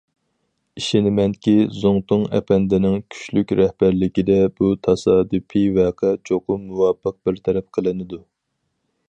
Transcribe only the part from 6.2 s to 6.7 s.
چوقۇم